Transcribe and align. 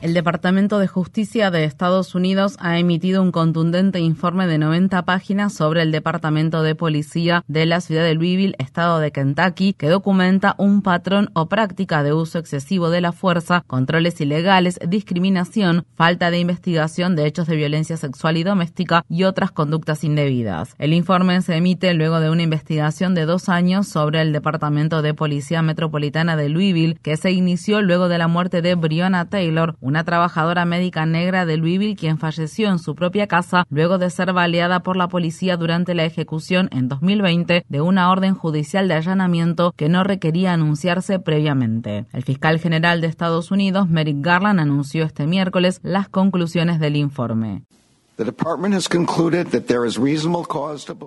El 0.00 0.14
Departamento 0.14 0.78
de 0.78 0.86
Justicia 0.86 1.50
de 1.50 1.64
Estados 1.64 2.14
Unidos 2.14 2.56
ha 2.60 2.78
emitido 2.78 3.20
un 3.20 3.32
contundente 3.32 3.98
informe 3.98 4.46
de 4.46 4.56
90 4.56 5.02
páginas 5.02 5.52
sobre 5.52 5.82
el 5.82 5.90
Departamento 5.90 6.62
de 6.62 6.76
Policía 6.76 7.42
de 7.48 7.66
la 7.66 7.80
ciudad 7.80 8.04
de 8.04 8.14
Louisville, 8.14 8.54
estado 8.58 9.00
de 9.00 9.10
Kentucky, 9.10 9.72
que 9.72 9.88
documenta 9.88 10.54
un 10.56 10.82
patrón 10.82 11.30
o 11.34 11.48
práctica 11.48 12.04
de 12.04 12.12
uso 12.12 12.38
excesivo 12.38 12.90
de 12.90 13.00
la 13.00 13.10
fuerza, 13.10 13.64
controles 13.66 14.20
ilegales, 14.20 14.78
discriminación, 14.86 15.84
falta 15.96 16.30
de 16.30 16.38
investigación 16.38 17.16
de 17.16 17.26
hechos 17.26 17.48
de 17.48 17.56
violencia 17.56 17.96
sexual 17.96 18.36
y 18.36 18.44
doméstica 18.44 19.04
y 19.08 19.24
otras 19.24 19.50
conductas 19.50 20.04
indebidas. 20.04 20.76
El 20.78 20.92
informe 20.92 21.42
se 21.42 21.56
emite 21.56 21.92
luego 21.94 22.20
de 22.20 22.30
una 22.30 22.42
investigación 22.42 23.16
de 23.16 23.26
dos 23.26 23.48
años 23.48 23.88
sobre 23.88 24.22
el 24.22 24.32
Departamento 24.32 25.02
de 25.02 25.12
Policía 25.12 25.60
Metropolitana 25.62 26.36
de 26.36 26.50
Louisville, 26.50 26.98
que 27.02 27.16
se 27.16 27.32
inició 27.32 27.82
luego 27.82 28.08
de 28.08 28.18
la 28.18 28.28
muerte 28.28 28.62
de 28.62 28.76
Breonna 28.76 29.28
Taylor, 29.28 29.76
una 29.88 30.04
trabajadora 30.04 30.66
médica 30.66 31.06
negra 31.06 31.46
de 31.46 31.56
Louisville 31.56 31.96
quien 31.96 32.18
falleció 32.18 32.68
en 32.68 32.78
su 32.78 32.94
propia 32.94 33.26
casa 33.26 33.66
luego 33.70 33.96
de 33.96 34.10
ser 34.10 34.34
baleada 34.34 34.80
por 34.80 34.96
la 34.98 35.08
policía 35.08 35.56
durante 35.56 35.94
la 35.94 36.04
ejecución 36.04 36.68
en 36.72 36.88
2020 36.88 37.64
de 37.66 37.80
una 37.80 38.10
orden 38.10 38.34
judicial 38.34 38.86
de 38.86 38.94
allanamiento 38.94 39.72
que 39.76 39.88
no 39.88 40.04
requería 40.04 40.52
anunciarse 40.52 41.18
previamente. 41.18 42.04
El 42.12 42.22
fiscal 42.22 42.58
general 42.58 43.00
de 43.00 43.06
Estados 43.06 43.50
Unidos, 43.50 43.88
Merrick 43.88 44.20
Garland, 44.20 44.60
anunció 44.60 45.04
este 45.04 45.26
miércoles 45.26 45.80
las 45.82 46.10
conclusiones 46.10 46.80
del 46.80 46.96
informe. 46.96 47.62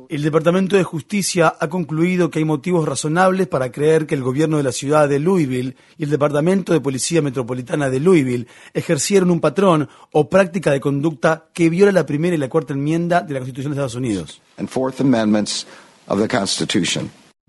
El 0.07 0.21
Departamento 0.23 0.77
de 0.77 0.83
Justicia 0.85 1.53
ha 1.59 1.67
concluido 1.67 2.31
que 2.31 2.39
hay 2.39 2.45
motivos 2.45 2.87
razonables 2.87 3.47
para 3.47 3.69
creer 3.69 4.07
que 4.07 4.15
el 4.15 4.23
gobierno 4.23 4.55
de 4.55 4.63
la 4.63 4.71
ciudad 4.71 5.09
de 5.09 5.19
Louisville 5.19 5.75
y 5.97 6.05
el 6.05 6.09
Departamento 6.09 6.71
de 6.71 6.79
Policía 6.79 7.21
Metropolitana 7.21 7.89
de 7.89 7.99
Louisville 7.99 8.47
ejercieron 8.73 9.29
un 9.29 9.41
patrón 9.41 9.89
o 10.13 10.29
práctica 10.29 10.71
de 10.71 10.79
conducta 10.79 11.47
que 11.51 11.69
viola 11.69 11.91
la 11.91 12.05
primera 12.05 12.33
y 12.33 12.39
la 12.39 12.47
cuarta 12.47 12.71
enmienda 12.71 13.19
de 13.19 13.33
la 13.33 13.39
Constitución 13.41 13.73
de 13.73 13.75
Estados 13.75 13.95
Unidos. 13.95 14.41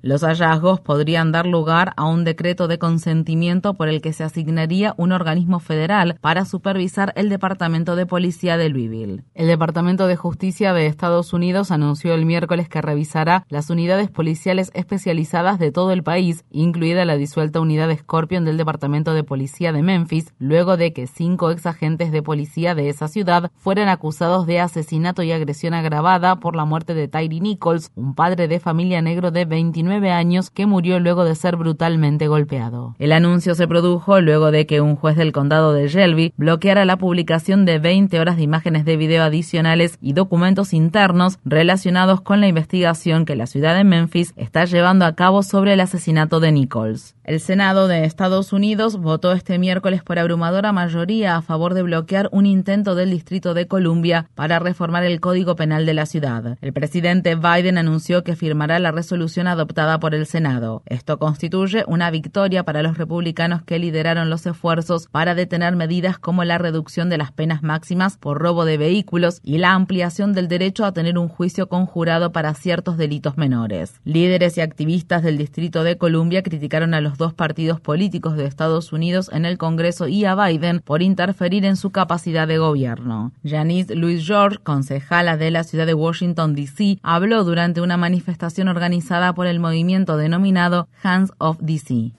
Los 0.05 0.25
hallazgos 0.25 0.81
podrían 0.81 1.31
dar 1.31 1.47
lugar 1.47 1.93
a 1.97 2.07
un 2.07 2.25
decreto 2.25 2.67
de 2.67 2.81
consentimiento 2.81 3.75
por 3.75 3.89
el 3.89 4.01
que 4.01 4.13
se 4.13 4.25
asignaría 4.25 4.95
un 4.97 5.13
organismo 5.13 5.61
federal 5.61 6.19
para 6.21 6.45
supervisar 6.45 7.13
el 7.15 7.29
Departamento 7.29 7.95
de 7.95 8.05
Policía 8.05 8.57
de 8.57 8.69
Louisville. 8.69 9.23
El 9.33 9.47
Departamento 9.47 10.09
de 10.09 10.17
Justicia 10.17 10.73
de 10.73 10.87
Estados 10.87 11.33
Unidos 11.33 11.71
anunció 11.71 12.15
el 12.15 12.27
miércoles 12.27 12.69
que 12.69 12.83
revisará 12.83 13.47
las 13.49 13.71
unidades 13.71 14.11
policiales 14.11 14.73
especializadas 14.75 15.61
de 15.61 15.71
todo 15.71 15.93
el 15.93 16.03
país, 16.03 16.45
incluida 16.51 17.05
la 17.05 17.15
disuelta 17.15 17.61
unidad 17.61 17.97
Scorpion 17.97 18.45
del 18.45 18.57
Departamento 18.57 19.15
de 19.15 19.23
Policía 19.23 19.71
de 19.71 19.85
Memphis, 19.85 20.35
luego 20.41 20.77
de 20.77 20.93
que 20.93 21.07
cinco 21.07 21.53
ex 21.53 21.65
agentes 21.65 22.11
de 22.11 22.25
policía 22.25 22.75
de 22.75 22.89
esa 22.89 23.07
ciudad 23.07 23.53
fueran 23.55 23.89
acusados 23.89 24.47
de 24.47 24.59
asesinato 24.59 25.23
y 25.23 25.31
agresión 25.31 25.75
agravada 25.75 26.41
por 26.41 26.57
la 26.57 26.65
muerte 26.65 26.93
de 26.93 27.07
Tyree 27.07 27.41
Nichols, 27.41 27.93
un 27.95 28.17
padre 28.17 28.49
de 28.49 28.59
familia 28.59 29.01
negro 29.01 29.31
de 29.31 29.45
29 29.45 29.92
años 30.11 30.51
que 30.51 30.67
murió 30.67 31.01
luego 31.01 31.25
de 31.25 31.35
ser 31.35 31.57
brutalmente 31.57 32.29
golpeado. 32.29 32.95
El 32.99 33.13
anuncio 33.13 33.55
se 33.55 33.69
produjo 33.69 34.21
luego 34.21 34.51
de 34.51 34.67
que 34.67 34.81
un 34.81 34.97
juez 34.97 35.17
del 35.17 35.33
condado 35.33 35.73
de 35.73 35.89
Shelby 35.89 36.33
bloqueara 36.37 36.85
la 36.85 36.97
publicación 36.97 37.65
de 37.65 37.79
20 37.79 38.19
horas 38.21 38.37
de 38.37 38.43
imágenes 38.43 38.85
de 38.85 38.97
video 38.97 39.23
adicionales 39.23 39.99
y 40.01 40.13
documentos 40.13 40.73
internos 40.73 41.39
relacionados 41.45 42.21
con 42.21 42.41
la 42.41 42.49
investigación 42.49 43.25
que 43.25 43.37
la 43.37 43.47
ciudad 43.47 43.75
de 43.75 43.85
Memphis 43.85 44.33
está 44.37 44.65
llevando 44.65 45.05
a 45.05 45.15
cabo 45.15 45.43
sobre 45.43 45.75
el 45.75 45.81
asesinato 45.81 46.41
de 46.41 46.53
Nichols. 46.53 47.15
El 47.25 47.39
Senado 47.39 47.87
de 47.87 48.05
Estados 48.05 48.53
Unidos 48.53 48.97
votó 48.97 49.33
este 49.33 49.59
miércoles 49.59 50.03
por 50.03 50.19
abrumadora 50.19 50.73
mayoría 50.73 51.37
a 51.37 51.43
favor 51.43 51.75
de 51.75 51.83
bloquear 51.83 52.29
un 52.33 52.47
intento 52.47 52.95
del 52.95 53.11
Distrito 53.11 53.55
de 53.55 53.69
Columbia 53.69 54.29
para 54.35 54.59
reformar 54.59 55.05
el 55.05 55.21
Código 55.21 55.55
Penal 55.55 55.87
de 55.87 55.95
la 55.95 56.07
ciudad. 56.07 56.59
El 56.61 56.73
presidente 56.73 57.37
Biden 57.37 57.79
anunció 57.79 58.25
que 58.25 58.37
firmará 58.37 58.79
la 58.79 58.91
resolución 58.91 59.47
adoptada 59.47 59.82
por 59.83 60.15
el 60.15 60.27
Senado. 60.27 60.83
Esto 60.87 61.19
constituye 61.19 61.85
una 61.89 62.11
victoria 62.11 62.63
para 62.63 62.83
los 62.83 62.97
republicanos 62.97 63.63
que 63.63 63.81
lideraron 63.81 64.31
los 64.31 64.47
esfuerzos 64.47 65.09
para 65.09 65.35
detener 65.35 65.75
medidas 65.75 66.19
como 66.19 66.45
la 66.45 66.57
reducción 66.57 67.11
de 67.11 67.19
las 67.19 67.33
penas 67.33 67.65
máximas 67.65 68.17
por 68.17 68.41
robo 68.41 68.65
de 68.65 68.79
vehículos 68.79 69.41
y 69.43 69.59
la 69.59 69.73
ampliación 69.73 70.35
del 70.35 70.47
derecho 70.47 70.85
a 70.85 70.93
tener 70.93 71.19
un 71.19 71.29
juicio 71.29 71.69
conjurado 71.69 72.31
para 72.31 72.55
ciertos 72.55 72.97
delitos 72.97 73.37
menores. 73.37 74.01
Líderes 74.05 74.57
y 74.57 74.61
activistas 74.61 75.25
del 75.25 75.37
Distrito 75.37 75.83
de 75.83 75.99
Columbia 75.99 76.45
criticaron 76.45 76.95
a 76.95 77.01
los 77.01 77.19
dos 77.19 77.35
partidos 77.35 77.81
políticos 77.81 78.37
de 78.37 78.47
Estados 78.47 78.93
Unidos 78.93 79.31
en 79.33 79.45
el 79.45 79.59
Congreso 79.59 80.07
y 80.07 80.25
a 80.25 80.37
Biden 80.37 80.79
por 80.79 81.03
interferir 81.03 81.65
en 81.65 81.77
su 81.77 81.91
capacidad 81.91 82.47
de 82.47 82.59
gobierno. 82.59 83.33
Janice 83.45 83.97
Louis 83.97 84.25
George, 84.25 84.59
concejala 84.63 85.37
de 85.37 85.51
la 85.51 85.65
ciudad 85.65 85.87
de 85.87 85.95
Washington, 85.95 86.55
D.C., 86.55 86.99
habló 87.03 87.43
durante 87.43 87.81
una 87.81 87.97
manifestación 87.97 88.69
organizada 88.69 89.35
por 89.35 89.49
el 89.49 89.59
movimiento 89.59 89.72
denominado 90.17 90.89
Hands 91.03 91.33
of 91.39 91.59
D.C. 91.61 92.13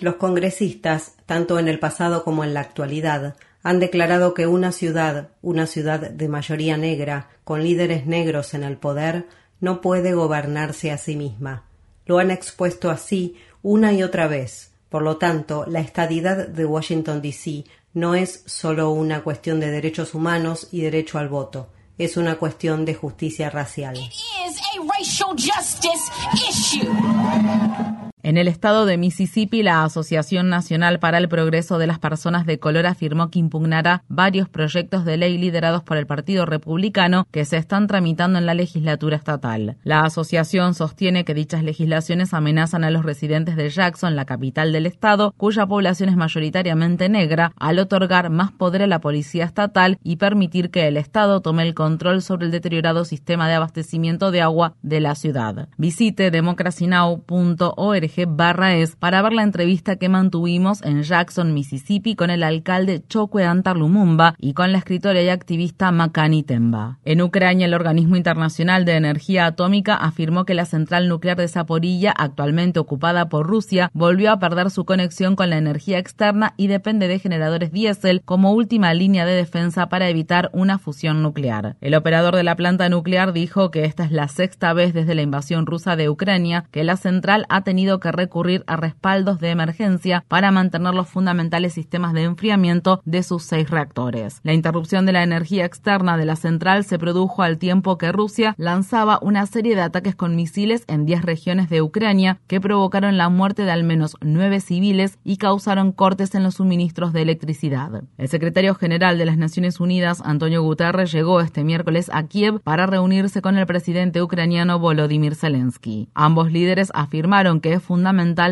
Los 0.00 0.16
congresistas, 0.16 1.14
tanto 1.26 1.58
en 1.58 1.68
el 1.68 1.78
pasado 1.78 2.24
como 2.24 2.44
en 2.44 2.54
la 2.54 2.60
actualidad, 2.60 3.36
han 3.62 3.80
declarado 3.80 4.34
que 4.34 4.46
una 4.46 4.72
ciudad, 4.72 5.30
una 5.42 5.66
ciudad 5.66 6.10
de 6.10 6.28
mayoría 6.28 6.76
negra, 6.76 7.30
con 7.44 7.62
líderes 7.62 8.06
negros 8.06 8.54
en 8.54 8.62
el 8.62 8.76
poder, 8.76 9.26
no 9.60 9.80
puede 9.80 10.14
gobernarse 10.14 10.92
a 10.92 10.98
sí 10.98 11.16
misma. 11.16 11.64
Lo 12.04 12.18
han 12.18 12.30
expuesto 12.30 12.90
así 12.90 13.36
una 13.62 13.92
y 13.92 14.02
otra 14.02 14.28
vez. 14.28 14.72
Por 14.88 15.02
lo 15.02 15.16
tanto, 15.16 15.64
la 15.66 15.80
estadidad 15.80 16.46
de 16.46 16.64
Washington, 16.64 17.20
D.C. 17.20 17.64
no 17.92 18.14
es 18.14 18.44
solo 18.46 18.90
una 18.90 19.22
cuestión 19.22 19.58
de 19.58 19.70
derechos 19.70 20.14
humanos 20.14 20.68
y 20.70 20.82
derecho 20.82 21.18
al 21.18 21.28
voto, 21.28 21.68
es 21.98 22.16
una 22.16 22.36
cuestión 22.36 22.84
de 22.84 22.94
justicia 22.94 23.50
racial. 23.50 23.96
En 28.26 28.38
el 28.38 28.48
estado 28.48 28.86
de 28.86 28.98
Mississippi, 28.98 29.62
la 29.62 29.84
Asociación 29.84 30.48
Nacional 30.48 30.98
para 30.98 31.18
el 31.18 31.28
Progreso 31.28 31.78
de 31.78 31.86
las 31.86 32.00
Personas 32.00 32.44
de 32.44 32.58
Color 32.58 32.86
afirmó 32.86 33.30
que 33.30 33.38
impugnará 33.38 34.02
varios 34.08 34.48
proyectos 34.48 35.04
de 35.04 35.16
ley 35.16 35.38
liderados 35.38 35.84
por 35.84 35.96
el 35.96 36.08
Partido 36.08 36.44
Republicano 36.44 37.28
que 37.30 37.44
se 37.44 37.56
están 37.56 37.86
tramitando 37.86 38.40
en 38.40 38.46
la 38.46 38.54
legislatura 38.54 39.14
estatal. 39.14 39.76
La 39.84 40.00
asociación 40.00 40.74
sostiene 40.74 41.24
que 41.24 41.34
dichas 41.34 41.62
legislaciones 41.62 42.34
amenazan 42.34 42.82
a 42.82 42.90
los 42.90 43.04
residentes 43.04 43.54
de 43.54 43.70
Jackson, 43.70 44.16
la 44.16 44.24
capital 44.24 44.72
del 44.72 44.86
estado, 44.86 45.32
cuya 45.36 45.64
población 45.64 46.08
es 46.08 46.16
mayoritariamente 46.16 47.08
negra, 47.08 47.52
al 47.56 47.78
otorgar 47.78 48.30
más 48.30 48.50
poder 48.50 48.82
a 48.82 48.88
la 48.88 49.00
policía 49.00 49.44
estatal 49.44 50.00
y 50.02 50.16
permitir 50.16 50.72
que 50.72 50.88
el 50.88 50.96
estado 50.96 51.42
tome 51.42 51.62
el 51.62 51.74
control 51.74 52.22
sobre 52.22 52.46
el 52.46 52.50
deteriorado 52.50 53.04
sistema 53.04 53.46
de 53.46 53.54
abastecimiento 53.54 54.32
de 54.32 54.42
agua 54.42 54.74
de 54.82 54.98
la 54.98 55.14
ciudad. 55.14 55.68
Visite 55.76 56.32
democracynow.org 56.32 58.15
barra 58.24 58.76
es 58.76 58.96
para 58.96 59.20
ver 59.20 59.32
la 59.34 59.42
entrevista 59.42 59.96
que 59.96 60.08
mantuvimos 60.08 60.82
en 60.82 61.02
Jackson, 61.02 61.52
Mississippi 61.52 62.16
con 62.16 62.30
el 62.30 62.42
alcalde 62.42 63.02
Chokwe 63.06 63.44
Antar 63.44 63.76
Lumumba 63.76 64.34
y 64.38 64.54
con 64.54 64.72
la 64.72 64.78
escritora 64.78 65.20
y 65.20 65.28
activista 65.28 65.90
Makani 65.90 66.42
Temba. 66.42 66.98
En 67.04 67.20
Ucrania, 67.20 67.66
el 67.66 67.74
Organismo 67.74 68.16
Internacional 68.16 68.84
de 68.84 68.94
Energía 68.94 69.46
Atómica 69.46 69.94
afirmó 69.94 70.44
que 70.44 70.54
la 70.54 70.64
central 70.64 71.08
nuclear 71.08 71.36
de 71.36 71.48
Zaporilla, 71.48 72.12
actualmente 72.16 72.80
ocupada 72.80 73.28
por 73.28 73.46
Rusia, 73.46 73.90
volvió 73.92 74.32
a 74.32 74.38
perder 74.38 74.70
su 74.70 74.84
conexión 74.84 75.36
con 75.36 75.50
la 75.50 75.58
energía 75.58 75.98
externa 75.98 76.54
y 76.56 76.68
depende 76.68 77.08
de 77.08 77.18
generadores 77.18 77.72
diésel 77.72 78.22
como 78.24 78.52
última 78.52 78.94
línea 78.94 79.26
de 79.26 79.34
defensa 79.34 79.88
para 79.88 80.08
evitar 80.08 80.50
una 80.52 80.78
fusión 80.78 81.22
nuclear. 81.22 81.76
El 81.80 81.94
operador 81.94 82.36
de 82.36 82.42
la 82.42 82.56
planta 82.56 82.88
nuclear 82.88 83.32
dijo 83.32 83.70
que 83.70 83.84
esta 83.84 84.04
es 84.04 84.12
la 84.12 84.28
sexta 84.28 84.72
vez 84.72 84.94
desde 84.94 85.14
la 85.14 85.22
invasión 85.22 85.66
rusa 85.66 85.96
de 85.96 86.08
Ucrania 86.08 86.64
que 86.70 86.84
la 86.84 86.96
central 86.96 87.46
ha 87.48 87.62
tenido 87.62 88.00
que 88.00 88.05
que 88.06 88.12
recurrir 88.12 88.62
a 88.68 88.76
respaldos 88.76 89.40
de 89.40 89.50
emergencia 89.50 90.24
para 90.28 90.52
mantener 90.52 90.94
los 90.94 91.08
fundamentales 91.08 91.74
sistemas 91.74 92.12
de 92.12 92.22
enfriamiento 92.22 93.02
de 93.04 93.22
sus 93.22 93.42
seis 93.42 93.68
reactores. 93.68 94.40
La 94.44 94.52
interrupción 94.52 95.06
de 95.06 95.12
la 95.12 95.24
energía 95.24 95.64
externa 95.64 96.16
de 96.16 96.24
la 96.24 96.36
central 96.36 96.84
se 96.84 96.98
produjo 96.98 97.42
al 97.42 97.58
tiempo 97.58 97.98
que 97.98 98.12
Rusia 98.12 98.54
lanzaba 98.58 99.18
una 99.22 99.44
serie 99.46 99.74
de 99.74 99.82
ataques 99.82 100.14
con 100.14 100.36
misiles 100.36 100.84
en 100.86 101.04
10 101.04 101.22
regiones 101.22 101.68
de 101.68 101.82
Ucrania 101.82 102.38
que 102.46 102.60
provocaron 102.60 103.16
la 103.16 103.28
muerte 103.28 103.64
de 103.64 103.72
al 103.72 103.82
menos 103.82 104.16
nueve 104.20 104.60
civiles 104.60 105.18
y 105.24 105.38
causaron 105.38 105.92
cortes 105.92 106.34
en 106.34 106.44
los 106.44 106.54
suministros 106.54 107.12
de 107.12 107.22
electricidad. 107.22 108.04
El 108.18 108.28
secretario 108.28 108.74
general 108.74 109.18
de 109.18 109.26
las 109.26 109.36
Naciones 109.36 109.80
Unidas, 109.80 110.22
Antonio 110.24 110.62
Guterres, 110.62 111.10
llegó 111.10 111.40
este 111.40 111.64
miércoles 111.64 112.10
a 112.12 112.24
Kiev 112.24 112.60
para 112.60 112.86
reunirse 112.86 113.42
con 113.42 113.58
el 113.58 113.66
presidente 113.66 114.22
ucraniano 114.22 114.78
Volodymyr 114.78 115.34
Zelensky. 115.34 116.08
Ambos 116.14 116.52
líderes 116.52 116.92
afirmaron 116.94 117.60
que 117.60 117.72
es 117.72 117.82
fundamental 117.82 117.95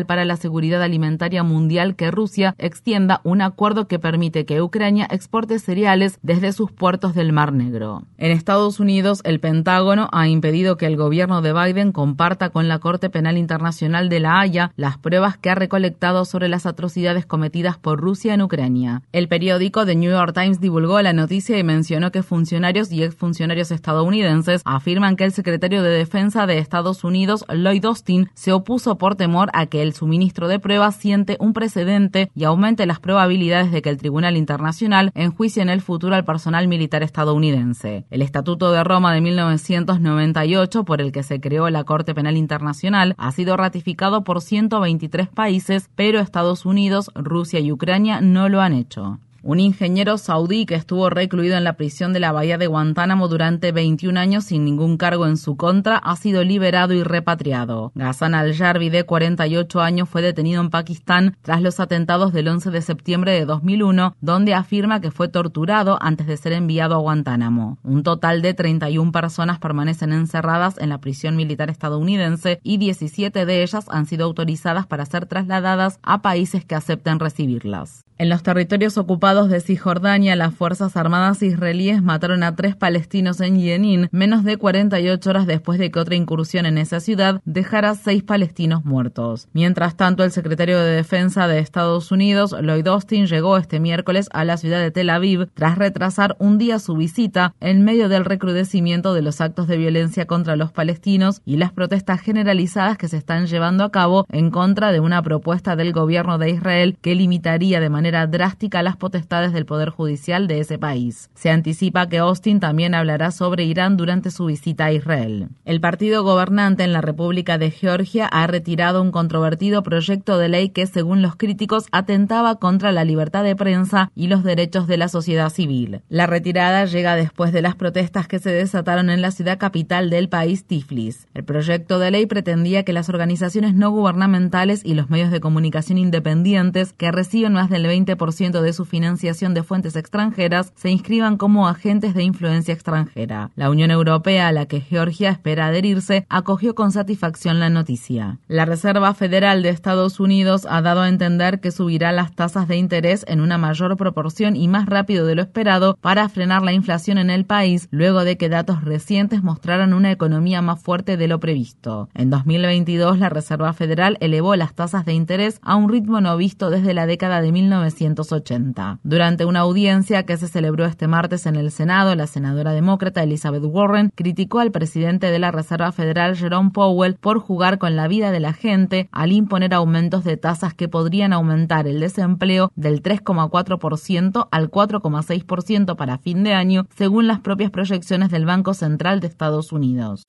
para 0.07 0.25
la 0.25 0.37
seguridad 0.37 0.81
alimentaria 0.81 1.43
mundial 1.43 1.95
que 1.95 2.09
Rusia 2.09 2.55
extienda 2.57 3.21
un 3.23 3.41
acuerdo 3.41 3.87
que 3.87 3.99
permite 3.99 4.45
que 4.45 4.61
Ucrania 4.61 5.07
exporte 5.09 5.59
cereales 5.59 6.19
desde 6.23 6.51
sus 6.51 6.71
puertos 6.71 7.13
del 7.13 7.31
Mar 7.31 7.53
Negro. 7.53 8.03
En 8.17 8.31
Estados 8.31 8.79
Unidos, 8.79 9.21
el 9.23 9.39
Pentágono 9.39 10.09
ha 10.11 10.27
impedido 10.27 10.77
que 10.77 10.87
el 10.87 10.97
gobierno 10.97 11.41
de 11.41 11.53
Biden 11.53 11.91
comparta 11.91 12.49
con 12.49 12.67
la 12.67 12.79
Corte 12.79 13.09
Penal 13.09 13.37
Internacional 13.37 14.09
de 14.09 14.19
La 14.19 14.39
Haya 14.39 14.71
las 14.75 14.97
pruebas 14.97 15.37
que 15.37 15.49
ha 15.49 15.55
recolectado 15.55 16.25
sobre 16.25 16.49
las 16.49 16.65
atrocidades 16.65 17.25
cometidas 17.25 17.77
por 17.77 17.99
Rusia 17.99 18.33
en 18.33 18.41
Ucrania. 18.41 19.03
El 19.11 19.27
periódico 19.27 19.85
The 19.85 19.95
New 19.95 20.11
York 20.11 20.33
Times 20.33 20.59
divulgó 20.59 21.01
la 21.01 21.13
noticia 21.13 21.57
y 21.57 21.63
mencionó 21.63 22.11
que 22.11 22.23
funcionarios 22.23 22.91
y 22.91 23.03
exfuncionarios 23.03 23.71
estadounidenses 23.71 24.61
afirman 24.65 25.15
que 25.15 25.23
el 25.23 25.31
secretario 25.31 25.83
de 25.83 25.89
Defensa 25.89 26.47
de 26.47 26.57
Estados 26.57 27.03
Unidos, 27.03 27.45
Lloyd 27.47 27.85
Austin, 27.85 28.29
se 28.33 28.51
opuso 28.51 28.97
por 28.97 29.15
temor 29.15 29.34
a 29.53 29.65
que 29.67 29.81
el 29.81 29.93
suministro 29.93 30.47
de 30.47 30.59
pruebas 30.59 30.95
siente 30.95 31.37
un 31.39 31.53
precedente 31.53 32.29
y 32.35 32.43
aumente 32.43 32.85
las 32.85 32.99
probabilidades 32.99 33.71
de 33.71 33.81
que 33.81 33.89
el 33.89 33.97
Tribunal 33.97 34.37
Internacional 34.37 35.11
enjuicie 35.15 35.61
en 35.61 35.69
el 35.69 35.81
futuro 35.81 36.15
al 36.15 36.25
personal 36.25 36.67
militar 36.67 37.03
estadounidense. 37.03 38.05
El 38.09 38.21
Estatuto 38.21 38.71
de 38.71 38.83
Roma 38.83 39.13
de 39.13 39.21
1998, 39.21 40.83
por 40.85 41.01
el 41.01 41.11
que 41.11 41.23
se 41.23 41.39
creó 41.39 41.69
la 41.69 41.83
Corte 41.83 42.13
Penal 42.13 42.37
Internacional, 42.37 43.15
ha 43.17 43.31
sido 43.31 43.57
ratificado 43.57 44.23
por 44.23 44.41
123 44.41 45.27
países, 45.27 45.89
pero 45.95 46.19
Estados 46.19 46.65
Unidos, 46.65 47.11
Rusia 47.15 47.59
y 47.59 47.71
Ucrania 47.71 48.21
no 48.21 48.49
lo 48.49 48.61
han 48.61 48.73
hecho. 48.73 49.19
Un 49.47 49.59
ingeniero 49.59 50.17
saudí 50.17 50.65
que 50.65 50.73
estuvo 50.73 51.07
recluido 51.11 51.55
en 51.55 51.63
la 51.63 51.73
prisión 51.73 52.13
de 52.13 52.19
la 52.19 52.31
bahía 52.31 52.57
de 52.57 52.65
Guantánamo 52.65 53.27
durante 53.27 53.71
21 53.71 54.19
años 54.19 54.45
sin 54.45 54.65
ningún 54.65 54.97
cargo 54.97 55.27
en 55.27 55.37
su 55.37 55.55
contra 55.55 55.97
ha 55.97 56.15
sido 56.15 56.43
liberado 56.43 56.95
y 56.95 57.03
repatriado. 57.03 57.91
Ghassan 57.93 58.33
al-Jarbi, 58.33 58.89
de 58.89 59.03
48 59.03 59.81
años, 59.81 60.09
fue 60.09 60.23
detenido 60.23 60.61
en 60.61 60.71
Pakistán 60.71 61.37
tras 61.43 61.61
los 61.61 61.79
atentados 61.79 62.33
del 62.33 62.47
11 62.47 62.71
de 62.71 62.81
septiembre 62.81 63.33
de 63.33 63.45
2001, 63.45 64.15
donde 64.19 64.55
afirma 64.55 64.99
que 64.99 65.11
fue 65.11 65.27
torturado 65.27 65.99
antes 66.01 66.25
de 66.25 66.37
ser 66.37 66.53
enviado 66.53 66.95
a 66.95 67.01
Guantánamo. 67.01 67.77
Un 67.83 68.01
total 68.01 68.41
de 68.41 68.55
31 68.55 69.11
personas 69.11 69.59
permanecen 69.59 70.11
encerradas 70.11 70.79
en 70.79 70.89
la 70.89 71.01
prisión 71.01 71.35
militar 71.35 71.69
estadounidense 71.69 72.59
y 72.63 72.77
17 72.77 73.45
de 73.45 73.61
ellas 73.61 73.85
han 73.89 74.07
sido 74.07 74.25
autorizadas 74.25 74.87
para 74.87 75.05
ser 75.05 75.27
trasladadas 75.27 75.99
a 76.01 76.23
países 76.23 76.65
que 76.65 76.73
acepten 76.73 77.19
recibirlas. 77.19 78.05
En 78.17 78.29
los 78.29 78.43
territorios 78.43 78.97
ocupados 78.97 79.34
de 79.43 79.59
Cisjordania, 79.59 80.37
las 80.37 80.55
Fuerzas 80.55 80.95
Armadas 80.95 81.43
israelíes 81.43 82.01
mataron 82.01 82.41
a 82.41 82.55
tres 82.55 82.77
palestinos 82.77 83.41
en 83.41 83.59
Yenin 83.59 84.07
menos 84.13 84.45
de 84.45 84.55
48 84.55 85.29
horas 85.29 85.45
después 85.45 85.77
de 85.77 85.91
que 85.91 85.99
otra 85.99 86.15
incursión 86.15 86.65
en 86.65 86.77
esa 86.77 87.01
ciudad 87.01 87.41
dejara 87.43 87.95
seis 87.95 88.23
palestinos 88.23 88.85
muertos. 88.85 89.49
Mientras 89.51 89.97
tanto, 89.97 90.23
el 90.23 90.31
secretario 90.31 90.79
de 90.79 90.95
Defensa 90.95 91.49
de 91.49 91.59
Estados 91.59 92.13
Unidos, 92.13 92.55
Lloyd 92.61 92.87
Austin, 92.87 93.27
llegó 93.27 93.57
este 93.57 93.81
miércoles 93.81 94.29
a 94.31 94.45
la 94.45 94.55
ciudad 94.55 94.79
de 94.79 94.91
Tel 94.91 95.09
Aviv 95.09 95.49
tras 95.53 95.77
retrasar 95.77 96.37
un 96.39 96.57
día 96.57 96.79
su 96.79 96.95
visita 96.95 97.53
en 97.59 97.83
medio 97.83 98.07
del 98.07 98.23
recrudecimiento 98.23 99.13
de 99.13 99.21
los 99.21 99.41
actos 99.41 99.67
de 99.67 99.75
violencia 99.75 100.27
contra 100.27 100.55
los 100.55 100.71
palestinos 100.71 101.41
y 101.43 101.57
las 101.57 101.73
protestas 101.73 102.21
generalizadas 102.21 102.97
que 102.97 103.09
se 103.09 103.17
están 103.17 103.47
llevando 103.47 103.83
a 103.83 103.91
cabo 103.91 104.25
en 104.29 104.49
contra 104.49 104.93
de 104.93 105.01
una 105.01 105.21
propuesta 105.21 105.75
del 105.75 105.91
gobierno 105.91 106.37
de 106.37 106.51
Israel 106.51 106.97
que 107.01 107.15
limitaría 107.15 107.81
de 107.81 107.89
manera 107.89 108.27
drástica 108.27 108.81
las 108.81 108.95
potestades 108.95 109.24
del 109.25 109.65
Poder 109.65 109.89
Judicial 109.89 110.47
de 110.47 110.59
ese 110.59 110.77
país. 110.77 111.29
Se 111.33 111.49
anticipa 111.49 112.07
que 112.07 112.19
Austin 112.19 112.59
también 112.59 112.93
hablará 112.93 113.31
sobre 113.31 113.63
Irán 113.63 113.97
durante 113.97 114.29
su 114.29 114.45
visita 114.45 114.85
a 114.85 114.91
Israel. 114.93 115.49
El 115.65 115.81
partido 115.81 116.23
gobernante 116.23 116.83
en 116.83 116.93
la 116.93 117.01
República 117.01 117.57
de 117.57 117.71
Georgia 117.71 118.27
ha 118.27 118.45
retirado 118.45 119.01
un 119.01 119.11
controvertido 119.11 119.81
proyecto 119.81 120.37
de 120.37 120.49
ley 120.49 120.69
que, 120.69 120.85
según 120.85 121.23
los 121.23 121.35
críticos, 121.35 121.87
atentaba 121.91 122.59
contra 122.59 122.91
la 122.91 123.03
libertad 123.03 123.43
de 123.43 123.55
prensa 123.55 124.11
y 124.15 124.27
los 124.27 124.43
derechos 124.43 124.87
de 124.87 124.97
la 124.97 125.07
sociedad 125.07 125.49
civil. 125.49 126.01
La 126.07 126.27
retirada 126.27 126.85
llega 126.85 127.15
después 127.15 127.51
de 127.51 127.63
las 127.63 127.75
protestas 127.75 128.27
que 128.27 128.37
se 128.37 128.51
desataron 128.51 129.09
en 129.09 129.23
la 129.23 129.31
ciudad 129.31 129.57
capital 129.57 130.11
del 130.11 130.29
país, 130.29 130.65
Tiflis. 130.65 131.27
El 131.33 131.43
proyecto 131.43 131.97
de 131.97 132.11
ley 132.11 132.27
pretendía 132.27 132.83
que 132.83 132.93
las 132.93 133.09
organizaciones 133.09 133.73
no 133.73 133.89
gubernamentales 133.89 134.85
y 134.85 134.93
los 134.93 135.09
medios 135.09 135.31
de 135.31 135.39
comunicación 135.39 135.97
independientes 135.97 136.93
que 136.93 137.11
reciben 137.11 137.53
más 137.53 137.71
del 137.71 137.85
20% 137.85 138.61
de 138.61 138.73
su 138.73 138.85
financiación 138.85 139.14
de 139.15 139.63
fuentes 139.63 139.95
extranjeras 139.95 140.71
se 140.75 140.89
inscriban 140.89 141.37
como 141.37 141.67
agentes 141.67 142.13
de 142.13 142.23
influencia 142.23 142.73
extranjera. 142.73 143.49
La 143.55 143.69
Unión 143.69 143.89
Europea, 143.89 144.47
a 144.47 144.51
la 144.51 144.65
que 144.65 144.81
Georgia 144.81 145.29
espera 145.29 145.67
adherirse, 145.67 146.25
acogió 146.29 146.75
con 146.75 146.91
satisfacción 146.91 147.59
la 147.59 147.69
noticia. 147.69 148.39
La 148.47 148.65
Reserva 148.65 149.13
Federal 149.13 149.63
de 149.63 149.69
Estados 149.69 150.19
Unidos 150.19 150.67
ha 150.69 150.81
dado 150.81 151.01
a 151.01 151.09
entender 151.09 151.59
que 151.59 151.71
subirá 151.71 152.11
las 152.11 152.35
tasas 152.35 152.67
de 152.67 152.77
interés 152.77 153.25
en 153.27 153.41
una 153.41 153.57
mayor 153.57 153.95
proporción 153.97 154.55
y 154.55 154.67
más 154.67 154.85
rápido 154.85 155.25
de 155.25 155.35
lo 155.35 155.41
esperado 155.41 155.97
para 156.01 156.27
frenar 156.29 156.61
la 156.61 156.73
inflación 156.73 157.17
en 157.17 157.29
el 157.29 157.45
país, 157.45 157.87
luego 157.91 158.23
de 158.23 158.37
que 158.37 158.49
datos 158.49 158.83
recientes 158.83 159.43
mostraran 159.43 159.93
una 159.93 160.11
economía 160.11 160.61
más 160.61 160.81
fuerte 160.81 161.17
de 161.17 161.27
lo 161.27 161.39
previsto. 161.39 162.09
En 162.13 162.29
2022, 162.29 163.17
la 163.17 163.29
Reserva 163.29 163.73
Federal 163.73 164.17
elevó 164.19 164.55
las 164.55 164.73
tasas 164.73 165.05
de 165.05 165.13
interés 165.13 165.59
a 165.61 165.75
un 165.75 165.89
ritmo 165.89 166.21
no 166.21 166.37
visto 166.37 166.69
desde 166.69 166.93
la 166.93 167.05
década 167.05 167.41
de 167.41 167.51
1990 167.51 168.15
1980. 168.15 168.99
Durante 169.07 169.45
una 169.45 169.59
audiencia 169.59 170.25
que 170.25 170.35
se 170.35 170.47
celebró 170.47 170.83
este 170.83 171.05
martes 171.05 171.45
en 171.45 171.55
el 171.55 171.69
Senado, 171.69 172.15
la 172.15 172.25
senadora 172.25 172.71
demócrata 172.71 173.21
Elizabeth 173.21 173.61
Warren 173.63 174.11
criticó 174.15 174.57
al 174.57 174.71
presidente 174.71 175.27
de 175.27 175.37
la 175.37 175.51
Reserva 175.51 175.91
Federal 175.91 176.35
Jerome 176.35 176.71
Powell 176.71 177.13
por 177.13 177.37
jugar 177.37 177.77
con 177.77 177.95
la 177.95 178.07
vida 178.07 178.31
de 178.31 178.39
la 178.39 178.53
gente 178.53 179.07
al 179.11 179.31
imponer 179.31 179.75
aumentos 179.75 180.23
de 180.23 180.37
tasas 180.37 180.73
que 180.73 180.87
podrían 180.87 181.33
aumentar 181.33 181.85
el 181.85 181.99
desempleo 181.99 182.71
del 182.75 183.03
3,4% 183.03 184.47
al 184.49 184.71
4,6% 184.71 185.95
para 185.95 186.17
fin 186.17 186.43
de 186.43 186.55
año, 186.55 186.87
según 186.97 187.27
las 187.27 187.41
propias 187.41 187.69
proyecciones 187.69 188.31
del 188.31 188.47
Banco 188.47 188.73
Central 188.73 189.19
de 189.19 189.27
Estados 189.27 189.71
Unidos. 189.71 190.25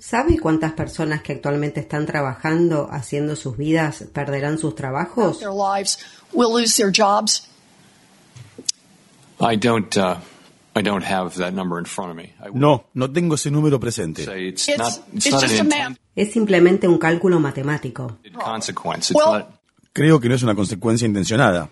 ¿Sabe 0.00 0.38
cuántas 0.38 0.72
personas 0.72 1.22
que 1.22 1.32
actualmente 1.32 1.80
están 1.80 2.06
trabajando, 2.06 2.88
haciendo 2.90 3.34
sus 3.34 3.56
vidas, 3.56 4.04
perderán 4.12 4.58
sus 4.58 4.74
trabajos? 4.74 5.40
No, 12.52 12.84
no 12.94 13.10
tengo 13.10 13.34
ese 13.34 13.50
número 13.50 13.80
presente. 13.80 14.24
Es 16.14 16.32
simplemente 16.32 16.86
un 16.86 16.98
cálculo 16.98 17.40
matemático. 17.40 18.18
Creo 19.92 20.20
que 20.20 20.28
no 20.28 20.34
es 20.34 20.42
una 20.42 20.54
consecuencia 20.54 21.06
intencionada. 21.06 21.70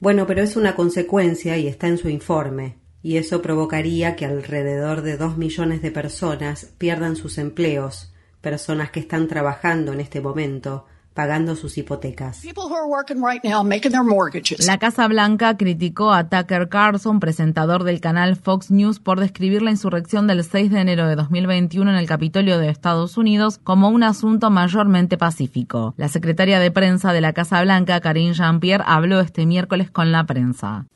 Bueno, 0.00 0.26
pero 0.26 0.42
es 0.42 0.56
una 0.56 0.74
consecuencia 0.74 1.56
y 1.56 1.68
está 1.68 1.86
en 1.86 1.98
su 1.98 2.08
informe 2.08 2.83
y 3.04 3.18
eso 3.18 3.42
provocaría 3.42 4.16
que 4.16 4.24
alrededor 4.24 5.02
de 5.02 5.18
dos 5.18 5.36
millones 5.36 5.82
de 5.82 5.90
personas 5.90 6.72
pierdan 6.78 7.16
sus 7.16 7.36
empleos, 7.36 8.14
personas 8.40 8.90
que 8.90 9.00
están 9.00 9.28
trabajando 9.28 9.92
en 9.92 10.00
este 10.00 10.22
momento, 10.22 10.86
pagando 11.14 11.54
sus 11.56 11.78
hipotecas. 11.78 12.42
La 14.66 14.78
Casa 14.78 15.08
Blanca 15.08 15.56
criticó 15.56 16.12
a 16.12 16.28
Tucker 16.28 16.68
Carlson, 16.68 17.20
presentador 17.20 17.84
del 17.84 18.00
canal 18.00 18.36
Fox 18.36 18.70
News, 18.70 18.98
por 18.98 19.20
describir 19.20 19.62
la 19.62 19.70
insurrección 19.70 20.26
del 20.26 20.42
6 20.44 20.72
de 20.72 20.80
enero 20.80 21.06
de 21.06 21.14
2021 21.14 21.90
en 21.90 21.96
el 21.96 22.06
Capitolio 22.06 22.58
de 22.58 22.68
Estados 22.68 23.16
Unidos 23.16 23.58
como 23.62 23.88
un 23.88 24.02
asunto 24.02 24.50
mayormente 24.50 25.16
pacífico. 25.16 25.94
La 25.96 26.08
secretaria 26.08 26.58
de 26.58 26.70
prensa 26.70 27.12
de 27.12 27.20
la 27.20 27.32
Casa 27.32 27.62
Blanca, 27.62 28.00
Karine 28.00 28.34
Jean-Pierre, 28.34 28.84
habló 28.86 29.20
este 29.20 29.46
miércoles 29.46 29.90
con 29.90 30.10
la 30.10 30.26
prensa. 30.26 30.86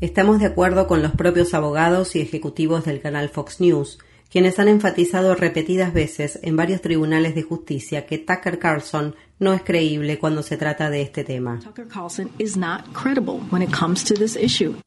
Estamos 0.00 0.38
de 0.38 0.46
acuerdo 0.46 0.86
con 0.86 1.02
los 1.02 1.12
propios 1.12 1.52
abogados 1.52 2.16
y 2.16 2.20
ejecutivos 2.20 2.84
del 2.84 3.00
canal 3.00 3.28
Fox 3.28 3.60
News 3.60 3.98
quienes 4.34 4.58
han 4.58 4.66
enfatizado 4.66 5.36
repetidas 5.36 5.94
veces 5.94 6.40
en 6.42 6.56
varios 6.56 6.80
tribunales 6.80 7.36
de 7.36 7.44
justicia 7.44 8.04
que 8.04 8.18
Tucker 8.18 8.58
Carlson 8.58 9.14
no 9.38 9.52
es 9.52 9.62
creíble 9.62 10.18
cuando 10.18 10.42
se 10.42 10.56
trata 10.56 10.90
de 10.90 11.02
este 11.02 11.24
tema. 11.24 11.58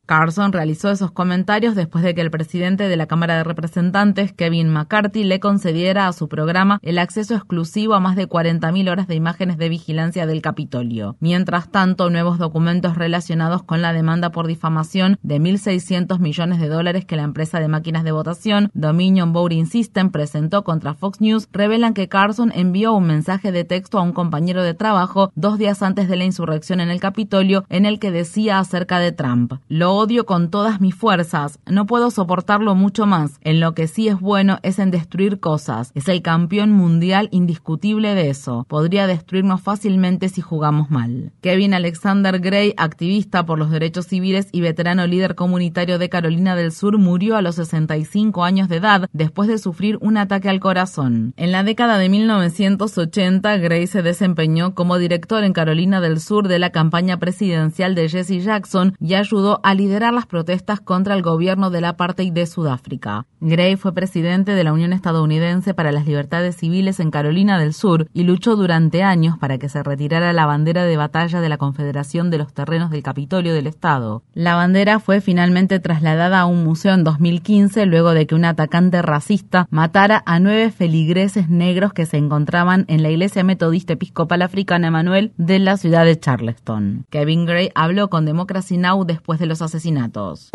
Carson 0.05 0.53
realizó 0.53 0.89
esos 0.89 1.11
comentarios 1.11 1.75
después 1.75 2.03
de 2.03 2.15
que 2.15 2.21
el 2.21 2.31
presidente 2.31 2.87
de 2.87 2.95
la 2.95 3.07
Cámara 3.07 3.35
de 3.37 3.43
Representantes, 3.43 4.31
Kevin 4.31 4.69
McCarthy, 4.69 5.25
le 5.25 5.39
concediera 5.39 6.07
a 6.07 6.13
su 6.13 6.29
programa 6.29 6.79
el 6.81 6.97
acceso 6.97 7.35
exclusivo 7.35 7.93
a 7.93 7.99
más 7.99 8.15
de 8.15 8.29
40.000 8.29 8.89
horas 8.89 9.07
de 9.07 9.15
imágenes 9.15 9.57
de 9.57 9.69
vigilancia 9.69 10.25
del 10.25 10.41
Capitolio. 10.41 11.17
Mientras 11.19 11.69
tanto, 11.69 12.09
nuevos 12.09 12.37
documentos 12.37 12.95
relacionados 12.95 13.63
con 13.63 13.81
la 13.81 13.91
demanda 13.91 14.31
por 14.31 14.47
difamación 14.47 15.19
de 15.23 15.39
1.600 15.41 16.19
millones 16.19 16.59
de 16.59 16.69
dólares 16.69 17.05
que 17.05 17.17
la 17.17 17.23
empresa 17.23 17.59
de 17.59 17.67
máquinas 17.67 18.03
de 18.03 18.11
votación 18.11 18.71
Dominion 18.73 19.33
Voting 19.33 19.65
System 19.65 20.09
presentó 20.11 20.63
contra 20.63 20.93
Fox 20.93 21.19
News 21.19 21.49
revelan 21.51 21.93
que 21.93 22.07
Carson 22.07 22.51
envió 22.55 22.93
un 22.93 23.07
mensaje 23.07 23.51
de 23.51 23.65
texto 23.65 23.99
a 23.99 24.01
un 24.01 24.13
compañero 24.13 24.36
de 24.37 24.73
trabajo 24.75 25.31
dos 25.35 25.57
días 25.57 25.81
antes 25.81 26.07
de 26.07 26.15
la 26.15 26.23
insurrección 26.23 26.79
en 26.79 26.89
el 26.89 26.99
Capitolio 26.99 27.65
en 27.69 27.85
el 27.85 27.99
que 27.99 28.11
decía 28.11 28.59
acerca 28.59 28.99
de 28.99 29.11
Trump. 29.11 29.53
Lo 29.67 29.93
odio 29.93 30.25
con 30.25 30.51
todas 30.51 30.79
mis 30.79 30.93
fuerzas, 30.93 31.59
no 31.65 31.87
puedo 31.87 32.11
soportarlo 32.11 32.75
mucho 32.75 33.07
más. 33.07 33.39
En 33.41 33.59
lo 33.59 33.73
que 33.73 33.87
sí 33.87 34.07
es 34.07 34.19
bueno 34.19 34.59
es 34.61 34.77
en 34.77 34.91
destruir 34.91 35.39
cosas. 35.39 35.91
Es 35.95 36.07
el 36.07 36.21
campeón 36.21 36.71
mundial 36.71 37.29
indiscutible 37.31 38.13
de 38.13 38.29
eso. 38.29 38.65
Podría 38.69 39.07
destruirnos 39.07 39.61
fácilmente 39.61 40.29
si 40.29 40.41
jugamos 40.41 40.91
mal. 40.91 41.31
Kevin 41.41 41.73
Alexander 41.73 42.39
Gray, 42.39 42.73
activista 42.77 43.45
por 43.45 43.57
los 43.57 43.71
derechos 43.71 44.05
civiles 44.05 44.49
y 44.51 44.61
veterano 44.61 45.07
líder 45.07 45.33
comunitario 45.33 45.97
de 45.97 46.09
Carolina 46.09 46.55
del 46.55 46.71
Sur, 46.71 46.99
murió 46.99 47.35
a 47.35 47.41
los 47.41 47.55
65 47.55 48.43
años 48.43 48.69
de 48.69 48.77
edad 48.77 49.09
después 49.13 49.49
de 49.49 49.57
sufrir 49.57 49.97
un 49.99 50.17
ataque 50.17 50.47
al 50.47 50.59
corazón. 50.59 51.33
En 51.37 51.51
la 51.51 51.63
década 51.63 51.97
de 51.97 52.07
1980, 52.07 53.57
Gray 53.57 53.87
se 53.87 54.03
desempeñó 54.03 54.26
como 54.73 54.97
director 54.97 55.43
en 55.43 55.53
Carolina 55.53 56.01
del 56.01 56.19
Sur 56.19 56.47
de 56.47 56.59
la 56.59 56.71
campaña 56.71 57.17
presidencial 57.17 57.95
de 57.95 58.09
Jesse 58.09 58.43
Jackson 58.43 58.95
y 58.99 59.13
ayudó 59.13 59.61
a 59.63 59.73
liderar 59.73 60.13
las 60.13 60.25
protestas 60.25 60.81
contra 60.81 61.15
el 61.15 61.21
gobierno 61.21 61.69
del 61.69 61.85
apartheid 61.85 62.33
de 62.33 62.45
Sudáfrica. 62.45 63.25
Gray 63.39 63.77
fue 63.77 63.93
presidente 63.93 64.53
de 64.53 64.63
la 64.63 64.73
Unión 64.73 64.91
Estadounidense 64.91 65.73
para 65.73 65.91
las 65.91 66.05
Libertades 66.05 66.57
Civiles 66.57 66.99
en 66.99 67.09
Carolina 67.09 67.57
del 67.57 67.73
Sur 67.73 68.07
y 68.13 68.23
luchó 68.23 68.55
durante 68.55 69.01
años 69.01 69.37
para 69.37 69.57
que 69.57 69.69
se 69.69 69.81
retirara 69.81 70.33
la 70.33 70.45
bandera 70.45 70.83
de 70.83 70.97
batalla 70.97 71.39
de 71.39 71.49
la 71.49 71.57
Confederación 71.57 72.29
de 72.29 72.39
los 72.39 72.53
Terrenos 72.53 72.91
del 72.91 73.03
Capitolio 73.03 73.53
del 73.53 73.67
Estado. 73.67 74.23
La 74.33 74.55
bandera 74.55 74.99
fue 74.99 75.21
finalmente 75.21 75.79
trasladada 75.79 76.41
a 76.41 76.45
un 76.45 76.63
museo 76.63 76.93
en 76.93 77.03
2015 77.03 77.85
luego 77.85 78.11
de 78.11 78.27
que 78.27 78.35
un 78.35 78.45
atacante 78.45 79.01
racista 79.01 79.67
matara 79.69 80.21
a 80.25 80.39
nueve 80.39 80.69
feligreses 80.71 81.49
negros 81.49 81.93
que 81.93 82.05
se 82.05 82.17
encontraban 82.17 82.85
en 82.87 83.03
la 83.03 83.09
iglesia 83.09 83.43
metodista 83.43 83.93
episcopal 83.93 84.16
africana 84.23 84.87
Emanuel 84.87 85.33
de 85.37 85.59
la 85.59 85.77
ciudad 85.77 86.05
de 86.05 86.19
Charleston. 86.19 87.05
Kevin 87.09 87.45
Gray 87.45 87.71
habló 87.75 88.09
con 88.09 88.25
Democracy 88.25 88.77
Now! 88.77 89.05
después 89.05 89.39
de 89.39 89.45
los 89.45 89.61
asesinatos. 89.61 90.49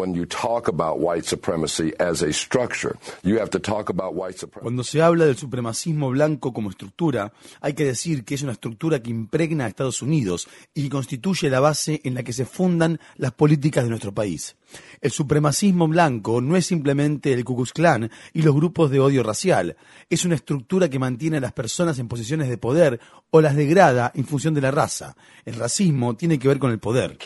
Cuando 4.60 4.84
se 4.84 5.02
habla 5.02 5.26
del 5.26 5.36
supremacismo 5.36 6.10
blanco 6.10 6.52
como 6.52 6.70
estructura, 6.70 7.32
hay 7.60 7.74
que 7.74 7.84
decir 7.84 8.24
que 8.24 8.34
es 8.34 8.42
una 8.42 8.52
estructura 8.52 9.00
que 9.00 9.10
impregna 9.10 9.64
a 9.64 9.68
Estados 9.68 10.02
Unidos 10.02 10.48
y 10.74 10.84
que 10.84 10.90
constituye 10.90 11.48
la 11.48 11.60
base 11.60 12.00
en 12.04 12.14
la 12.14 12.22
que 12.22 12.32
se 12.32 12.44
fundan 12.44 12.98
las 13.16 13.32
políticas 13.32 13.84
de 13.84 13.90
nuestro 13.90 14.12
país. 14.12 14.56
El 15.00 15.10
supremacismo 15.10 15.88
blanco 15.88 16.40
no 16.40 16.56
es 16.56 16.66
simplemente 16.66 17.32
el 17.32 17.44
Ku 17.44 17.56
Klux 17.56 17.72
Klan 17.72 18.10
y 18.32 18.42
los 18.42 18.54
grupos 18.54 18.90
de 18.90 19.00
odio 19.00 19.22
racial. 19.22 19.76
Es 20.08 20.24
una 20.24 20.34
estructura 20.36 20.88
que 20.88 20.98
mantiene 20.98 21.38
a 21.38 21.40
las 21.40 21.52
personas 21.52 21.98
en 21.98 22.08
posiciones 22.08 22.48
de 22.48 22.58
poder 22.58 23.00
o 23.30 23.40
las 23.40 23.56
degrada 23.56 24.12
en 24.14 24.24
función 24.26 24.54
de 24.54 24.60
la 24.60 24.70
raza. 24.70 25.16
El 25.44 25.54
racismo 25.54 26.14
tiene 26.14 26.38
que 26.38 26.48
ver 26.48 26.58
con 26.58 26.70
el 26.70 26.78
poder. 26.78 27.18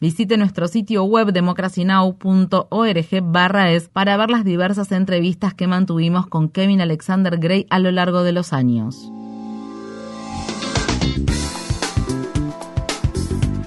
Visite 0.00 0.36
nuestro 0.36 0.68
sitio 0.68 1.04
web 1.04 1.32
democracynow.org 1.32 3.22
barra 3.22 3.72
es 3.72 3.88
para 3.88 4.16
ver 4.16 4.30
las 4.30 4.44
diversas 4.44 4.92
entrevistas 4.92 5.54
que 5.54 5.66
mantuvimos 5.66 6.26
con 6.26 6.48
Kevin 6.48 6.80
Alexander 6.80 7.38
Gray 7.38 7.66
a 7.70 7.78
lo 7.78 7.90
largo 7.90 8.22
de 8.22 8.32
los 8.32 8.52
años. 8.52 9.10